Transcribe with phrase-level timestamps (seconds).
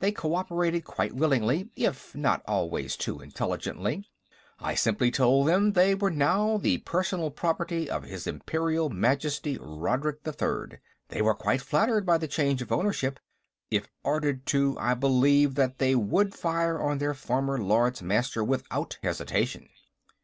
[0.00, 4.10] They cooperated quite willingly, if not always too intelligently.
[4.58, 9.56] I simply told them that they were now the personal property of his Imperial Majesty,
[9.56, 10.78] Rodrik III.
[11.10, 13.20] They were quite flattered by the change of ownership.
[13.70, 18.98] If ordered to, I believe that they would fire on their former Lords Master without
[19.04, 19.68] hesitation."